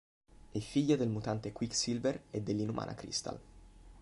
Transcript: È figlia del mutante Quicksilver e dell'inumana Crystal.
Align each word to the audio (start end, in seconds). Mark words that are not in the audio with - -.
È 0.51 0.57
figlia 0.57 0.95
del 0.95 1.09
mutante 1.09 1.51
Quicksilver 1.51 2.23
e 2.31 2.41
dell'inumana 2.41 2.95
Crystal. 2.95 3.39